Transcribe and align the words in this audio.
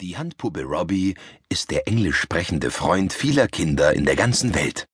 Die 0.00 0.16
Handpuppe 0.16 0.62
Robbie 0.62 1.16
ist 1.48 1.72
der 1.72 1.88
englisch 1.88 2.20
sprechende 2.20 2.70
Freund 2.70 3.12
vieler 3.12 3.48
Kinder 3.48 3.94
in 3.94 4.04
der 4.04 4.14
ganzen 4.14 4.54
Welt. 4.54 4.86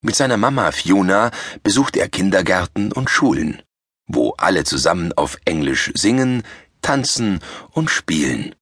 Mit 0.00 0.14
seiner 0.14 0.36
Mama 0.36 0.70
Fiona 0.70 1.32
besucht 1.64 1.96
er 1.96 2.08
Kindergärten 2.08 2.92
und 2.92 3.10
Schulen, 3.10 3.62
wo 4.06 4.34
alle 4.38 4.62
zusammen 4.62 5.12
auf 5.12 5.38
Englisch 5.44 5.90
singen, 5.94 6.44
tanzen 6.82 7.40
und 7.72 7.90
spielen. 7.90 8.54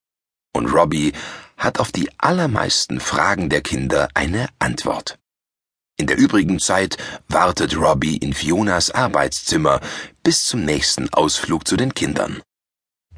Und 0.54 0.72
Robbie 0.72 1.12
hat 1.58 1.78
auf 1.78 1.92
die 1.92 2.08
allermeisten 2.16 2.98
Fragen 2.98 3.50
der 3.50 3.60
Kinder 3.60 4.08
eine 4.14 4.48
Antwort. 4.58 5.18
In 5.98 6.06
der 6.06 6.16
übrigen 6.16 6.58
Zeit 6.58 6.96
wartet 7.28 7.76
Robbie 7.76 8.16
in 8.16 8.32
Fionas 8.32 8.90
Arbeitszimmer 8.90 9.82
bis 10.22 10.46
zum 10.46 10.64
nächsten 10.64 11.12
Ausflug 11.12 11.68
zu 11.68 11.76
den 11.76 11.92
Kindern. 11.92 12.40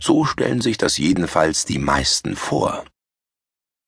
So 0.01 0.25
stellen 0.25 0.61
sich 0.61 0.79
das 0.79 0.97
jedenfalls 0.97 1.65
die 1.65 1.79
meisten 1.79 2.37
vor. 2.37 2.85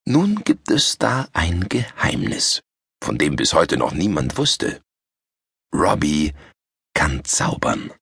Nun 0.07 0.43
gibt 0.45 0.71
es 0.71 0.99
da 0.99 1.29
ein 1.33 1.69
Geheimnis, 1.69 2.63
von 3.03 3.17
dem 3.17 3.37
bis 3.37 3.55
heute 3.55 3.77
noch 3.77 3.93
niemand 3.93 4.37
wusste. 4.37 4.83
Robbie 5.73 6.33
kann 6.95 7.25
zaubern. 7.25 7.93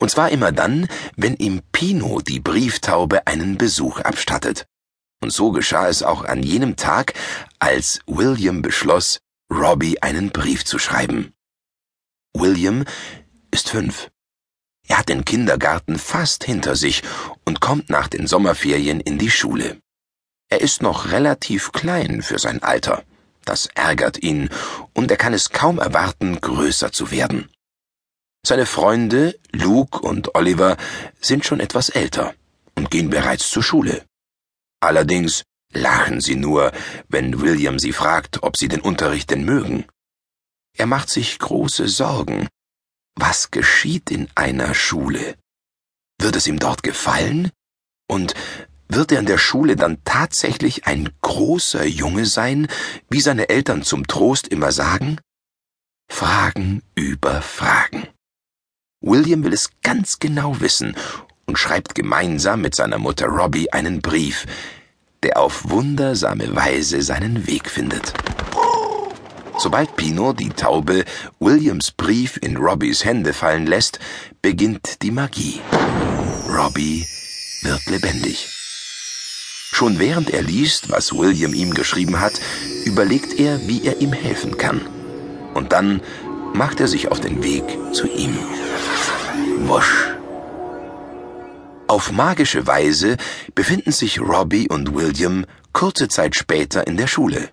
Und 0.00 0.10
zwar 0.10 0.30
immer 0.30 0.52
dann, 0.52 0.88
wenn 1.16 1.34
ihm 1.34 1.62
Pino 1.72 2.20
die 2.20 2.40
Brieftaube 2.40 3.26
einen 3.26 3.58
Besuch 3.58 4.00
abstattet. 4.00 4.66
Und 5.20 5.30
so 5.32 5.50
geschah 5.50 5.88
es 5.88 6.02
auch 6.02 6.24
an 6.24 6.42
jenem 6.42 6.76
Tag, 6.76 7.14
als 7.58 8.00
William 8.06 8.62
beschloss, 8.62 9.18
Robbie 9.52 10.00
einen 10.02 10.30
Brief 10.30 10.64
zu 10.64 10.78
schreiben. 10.78 11.32
William 12.34 12.84
ist 13.50 13.70
fünf. 13.70 14.10
Er 14.88 14.98
hat 14.98 15.08
den 15.08 15.24
Kindergarten 15.24 15.98
fast 15.98 16.44
hinter 16.44 16.74
sich 16.74 17.02
und 17.44 17.60
kommt 17.60 17.90
nach 17.90 18.08
den 18.08 18.26
Sommerferien 18.26 19.00
in 19.00 19.18
die 19.18 19.30
Schule. 19.30 19.80
Er 20.50 20.62
ist 20.62 20.82
noch 20.82 21.12
relativ 21.12 21.72
klein 21.72 22.22
für 22.22 22.38
sein 22.38 22.62
Alter. 22.62 23.04
Das 23.44 23.66
ärgert 23.74 24.22
ihn, 24.22 24.48
und 24.94 25.10
er 25.10 25.16
kann 25.18 25.34
es 25.34 25.50
kaum 25.50 25.78
erwarten, 25.78 26.40
größer 26.40 26.90
zu 26.90 27.10
werden. 27.10 27.50
Seine 28.46 28.66
Freunde, 28.66 29.38
Luke 29.52 29.98
und 30.00 30.34
Oliver, 30.34 30.76
sind 31.20 31.44
schon 31.44 31.60
etwas 31.60 31.90
älter 31.90 32.34
und 32.74 32.90
gehen 32.90 33.10
bereits 33.10 33.50
zur 33.50 33.62
Schule. 33.62 34.04
Allerdings 34.80 35.42
lachen 35.72 36.20
sie 36.20 36.36
nur, 36.36 36.72
wenn 37.08 37.40
William 37.40 37.78
sie 37.78 37.92
fragt, 37.92 38.42
ob 38.42 38.56
sie 38.56 38.68
den 38.68 38.80
Unterricht 38.80 39.30
denn 39.30 39.44
mögen. 39.44 39.84
Er 40.76 40.86
macht 40.86 41.10
sich 41.10 41.38
große 41.38 41.88
Sorgen, 41.88 42.48
was 43.20 43.50
geschieht 43.50 44.10
in 44.10 44.28
einer 44.34 44.74
Schule? 44.74 45.36
Wird 46.20 46.36
es 46.36 46.46
ihm 46.46 46.58
dort 46.58 46.82
gefallen? 46.82 47.50
Und 48.08 48.34
wird 48.88 49.12
er 49.12 49.18
in 49.18 49.26
der 49.26 49.38
Schule 49.38 49.76
dann 49.76 50.02
tatsächlich 50.04 50.86
ein 50.86 51.10
großer 51.20 51.84
Junge 51.84 52.26
sein, 52.26 52.68
wie 53.10 53.20
seine 53.20 53.48
Eltern 53.48 53.82
zum 53.82 54.06
Trost 54.06 54.48
immer 54.48 54.72
sagen? 54.72 55.18
Fragen 56.10 56.82
über 56.94 57.42
Fragen. 57.42 58.08
William 59.00 59.44
will 59.44 59.52
es 59.52 59.70
ganz 59.82 60.18
genau 60.18 60.60
wissen 60.60 60.96
und 61.46 61.58
schreibt 61.58 61.94
gemeinsam 61.94 62.62
mit 62.62 62.74
seiner 62.74 62.98
Mutter 62.98 63.26
Robbie 63.26 63.70
einen 63.72 64.00
Brief, 64.00 64.46
der 65.22 65.38
auf 65.38 65.68
wundersame 65.68 66.54
Weise 66.56 67.02
seinen 67.02 67.46
Weg 67.46 67.68
findet. 67.70 68.12
Sobald 69.58 69.96
Pino 69.96 70.32
die 70.32 70.50
Taube 70.50 71.04
Williams 71.40 71.90
Brief 71.90 72.38
in 72.40 72.56
Robbys 72.56 73.04
Hände 73.04 73.32
fallen 73.32 73.66
lässt, 73.66 73.98
beginnt 74.40 75.02
die 75.02 75.10
Magie. 75.10 75.60
Robbie 76.48 77.04
wird 77.62 77.84
lebendig. 77.86 78.48
Schon 79.72 79.98
während 79.98 80.30
er 80.30 80.42
liest, 80.42 80.90
was 80.90 81.12
William 81.12 81.54
ihm 81.54 81.74
geschrieben 81.74 82.20
hat, 82.20 82.40
überlegt 82.84 83.38
er, 83.40 83.66
wie 83.66 83.84
er 83.84 84.00
ihm 84.00 84.12
helfen 84.12 84.56
kann. 84.56 84.80
Und 85.54 85.72
dann 85.72 86.02
macht 86.54 86.78
er 86.78 86.86
sich 86.86 87.10
auf 87.10 87.18
den 87.18 87.42
Weg 87.42 87.64
zu 87.92 88.06
ihm. 88.06 88.38
Wusch. 89.66 90.14
Auf 91.88 92.12
magische 92.12 92.66
Weise 92.68 93.16
befinden 93.56 93.90
sich 93.90 94.20
Robbie 94.20 94.68
und 94.68 94.94
William 94.94 95.46
kurze 95.72 96.06
Zeit 96.06 96.36
später 96.36 96.86
in 96.86 96.96
der 96.96 97.08
Schule. 97.08 97.50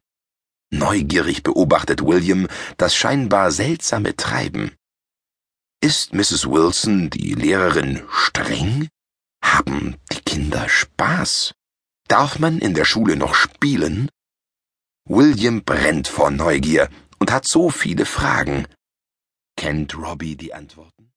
Neugierig 0.72 1.44
beobachtet 1.44 2.02
William 2.02 2.48
das 2.78 2.96
scheinbar 2.96 3.52
seltsame 3.52 4.16
Treiben. 4.16 4.72
Ist 5.82 6.14
Mrs. 6.14 6.50
Wilson, 6.50 7.10
die 7.10 7.34
Lehrerin, 7.34 8.02
streng? 8.10 8.90
Haben 9.44 9.98
die 10.12 10.22
Kinder 10.22 10.68
Spaß? 10.68 11.54
Darf 12.08 12.40
man 12.40 12.60
in 12.60 12.74
der 12.74 12.86
Schule 12.86 13.16
noch 13.16 13.36
spielen? 13.36 14.10
William 15.08 15.64
brennt 15.64 16.08
vor 16.08 16.32
Neugier 16.32 16.90
und 17.20 17.32
hat 17.32 17.46
so 17.48 17.70
viele 17.70 18.06
Fragen. 18.06 18.68
Kennt 19.56 19.96
Robbie 19.96 20.36
die 20.36 20.54
Antworten? 20.54 21.12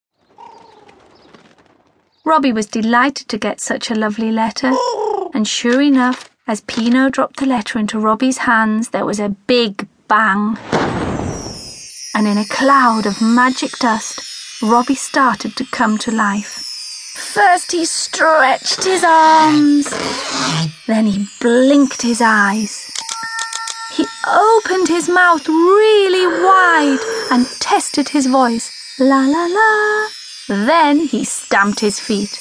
Robbie 2.25 2.53
was 2.53 2.67
delighted 2.67 3.27
to 3.29 3.39
get 3.39 3.59
such 3.59 3.89
a 3.89 3.95
lovely 3.95 4.29
letter, 4.29 4.71
and 5.33 5.47
sure 5.47 5.81
enough, 5.81 6.28
as 6.49 6.61
Pino 6.61 7.11
dropped 7.11 7.37
the 7.37 7.45
letter 7.45 7.77
into 7.77 7.99
Robbie's 7.99 8.39
hands, 8.39 8.89
there 8.89 9.05
was 9.05 9.19
a 9.19 9.29
big 9.29 9.87
bang. 10.07 10.57
And 12.15 12.27
in 12.27 12.39
a 12.39 12.45
cloud 12.45 13.05
of 13.05 13.21
magic 13.21 13.77
dust, 13.77 14.19
Robbie 14.63 14.95
started 14.95 15.55
to 15.57 15.65
come 15.65 15.99
to 15.99 16.11
life. 16.11 16.65
First 17.13 17.71
he 17.71 17.85
stretched 17.85 18.83
his 18.83 19.03
arms, 19.03 19.93
then 20.87 21.05
he 21.05 21.27
blinked 21.39 22.01
his 22.01 22.19
eyes. 22.19 22.89
He 23.93 24.07
opened 24.27 24.87
his 24.87 25.07
mouth 25.07 25.47
really 25.47 26.25
wide 26.25 26.99
and 27.29 27.45
tested 27.59 28.09
his 28.09 28.25
voice. 28.25 28.71
La 28.97 29.19
la 29.27 29.45
la. 29.45 30.07
Then 30.65 31.01
he 31.01 31.25
stamped 31.25 31.81
his 31.81 31.99
feet. 31.99 32.39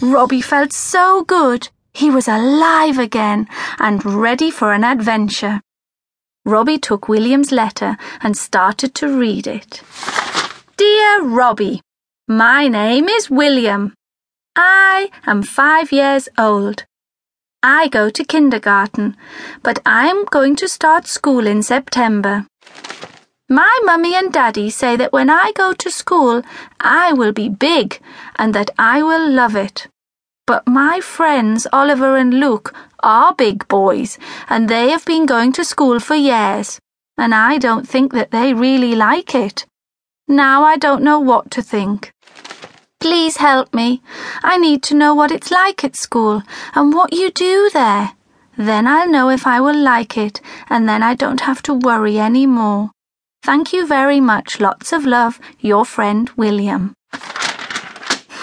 Robbie 0.00 0.40
felt 0.40 0.72
so 0.72 1.22
good. 1.22 1.68
He 1.94 2.10
was 2.10 2.26
alive 2.26 2.98
again 2.98 3.48
and 3.78 4.04
ready 4.04 4.50
for 4.50 4.72
an 4.72 4.84
adventure. 4.84 5.60
Robbie 6.44 6.78
took 6.78 7.08
William's 7.08 7.52
letter 7.52 7.96
and 8.20 8.36
started 8.36 8.94
to 8.96 9.08
read 9.08 9.46
it. 9.46 9.82
Dear 10.76 11.22
Robbie, 11.22 11.82
my 12.26 12.66
name 12.66 13.08
is 13.08 13.30
William. 13.30 13.94
I 14.56 15.10
am 15.26 15.42
five 15.42 15.92
years 15.92 16.28
old. 16.38 16.84
I 17.62 17.88
go 17.88 18.10
to 18.10 18.24
kindergarten, 18.24 19.16
but 19.62 19.78
I'm 19.86 20.24
going 20.24 20.56
to 20.56 20.68
start 20.68 21.06
school 21.06 21.46
in 21.46 21.62
September. 21.62 22.46
My 23.48 23.78
mummy 23.84 24.14
and 24.14 24.32
daddy 24.32 24.70
say 24.70 24.96
that 24.96 25.12
when 25.12 25.30
I 25.30 25.52
go 25.54 25.72
to 25.74 25.90
school, 25.90 26.42
I 26.80 27.12
will 27.12 27.32
be 27.32 27.48
big 27.48 28.00
and 28.36 28.54
that 28.54 28.70
I 28.78 29.02
will 29.02 29.30
love 29.30 29.54
it. 29.54 29.86
But 30.46 30.66
my 30.66 31.00
friends 31.00 31.66
Oliver 31.72 32.16
and 32.16 32.34
Luke 32.34 32.74
are 33.02 33.34
big 33.34 33.66
boys, 33.68 34.18
and 34.48 34.68
they 34.68 34.90
have 34.90 35.04
been 35.04 35.26
going 35.26 35.52
to 35.52 35.64
school 35.64 36.00
for 36.00 36.14
years, 36.14 36.80
and 37.16 37.34
I 37.34 37.58
don't 37.58 37.88
think 37.88 38.12
that 38.12 38.30
they 38.32 38.52
really 38.52 38.94
like 38.94 39.34
it. 39.34 39.66
Now 40.26 40.64
I 40.64 40.76
don't 40.76 41.02
know 41.02 41.20
what 41.20 41.50
to 41.52 41.62
think. 41.62 42.12
Please 43.00 43.36
help 43.36 43.74
me. 43.74 44.00
I 44.42 44.58
need 44.58 44.82
to 44.84 44.94
know 44.94 45.14
what 45.14 45.32
it's 45.32 45.50
like 45.50 45.84
at 45.84 45.96
school 45.96 46.42
and 46.74 46.94
what 46.94 47.12
you 47.12 47.30
do 47.30 47.70
there. 47.72 48.12
Then 48.56 48.86
I'll 48.86 49.08
know 49.08 49.28
if 49.28 49.46
I 49.46 49.60
will 49.60 49.78
like 49.78 50.16
it, 50.16 50.40
and 50.68 50.88
then 50.88 51.02
I 51.02 51.14
don't 51.14 51.40
have 51.40 51.62
to 51.62 51.74
worry 51.74 52.18
any 52.18 52.46
more. 52.46 52.90
Thank 53.42 53.72
you 53.72 53.86
very 53.86 54.20
much. 54.20 54.60
Lots 54.60 54.92
of 54.92 55.04
love, 55.04 55.40
your 55.58 55.84
friend 55.84 56.30
William. 56.36 56.94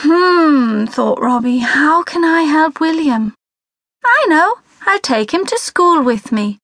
Hmm, 0.01 0.85
thought 0.85 1.19
Robbie, 1.19 1.57
how 1.57 2.03
can 2.03 2.23
I 2.23 2.43
help 2.43 2.79
William? 2.79 3.33
I 4.05 4.25
know, 4.29 4.55
I'll 4.87 5.01
take 5.01 5.33
him 5.33 5.45
to 5.45 5.57
school 5.57 6.01
with 6.01 6.31
me. 6.31 6.59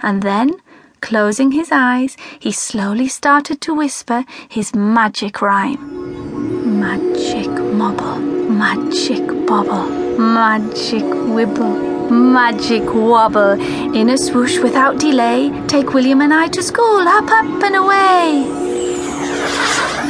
And 0.00 0.24
then, 0.24 0.56
closing 1.00 1.52
his 1.52 1.70
eyes, 1.70 2.16
he 2.40 2.50
slowly 2.50 3.06
started 3.06 3.60
to 3.60 3.74
whisper 3.74 4.24
his 4.48 4.74
magic 4.74 5.40
rhyme. 5.40 6.80
Magic 6.80 7.46
mobble, 7.46 8.18
magic 8.18 9.24
bobble, 9.46 9.88
magic 10.18 11.04
wibble, 11.04 12.10
magic 12.10 12.82
wobble. 12.92 13.52
In 13.94 14.10
a 14.10 14.18
swoosh 14.18 14.58
without 14.58 14.98
delay, 14.98 15.52
take 15.68 15.94
William 15.94 16.22
and 16.22 16.34
I 16.34 16.48
to 16.48 16.60
school, 16.60 17.06
up, 17.06 17.30
up 17.30 17.62
and 17.62 17.76
away. 17.76 18.50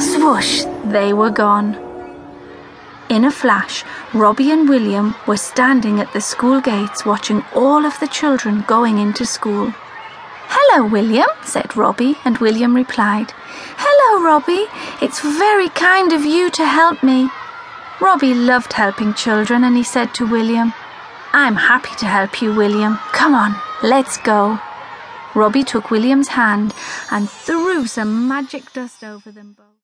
Swoosh, 0.01 0.65
they 0.85 1.13
were 1.13 1.31
gone. 1.31 1.90
In 3.11 3.25
a 3.25 3.31
flash, 3.33 3.83
Robbie 4.15 4.53
and 4.53 4.69
William 4.69 5.17
were 5.27 5.37
standing 5.37 5.99
at 5.99 6.13
the 6.13 6.21
school 6.21 6.61
gates 6.61 7.05
watching 7.05 7.45
all 7.57 7.85
of 7.85 7.99
the 7.99 8.07
children 8.07 8.63
going 8.69 8.99
into 8.99 9.27
school. 9.27 9.75
Hello, 10.47 10.87
William, 10.87 11.27
said 11.43 11.77
Robbie, 11.77 12.15
and 12.25 12.39
William 12.39 12.73
replied, 12.73 13.33
Hello, 13.77 14.25
Robbie. 14.25 14.67
It's 15.05 15.21
very 15.21 15.71
kind 15.71 16.13
of 16.13 16.25
you 16.25 16.51
to 16.51 16.65
help 16.65 17.03
me. 17.03 17.29
Robbie 18.01 18.33
loved 18.33 18.75
helping 18.75 19.13
children, 19.15 19.65
and 19.65 19.77
he 19.77 19.83
said 19.83 20.15
to 20.15 20.31
William, 20.31 20.73
I'm 21.33 21.57
happy 21.57 21.97
to 21.97 22.07
help 22.07 22.41
you, 22.41 22.55
William. 22.55 22.97
Come 23.11 23.35
on, 23.35 23.57
let's 23.83 24.19
go. 24.19 24.61
Robbie 25.35 25.65
took 25.65 25.91
William's 25.91 26.29
hand 26.29 26.75
and 27.11 27.29
threw 27.29 27.87
some 27.87 28.29
magic 28.29 28.73
dust 28.73 29.03
over 29.03 29.33
them 29.33 29.57
both. 29.59 29.71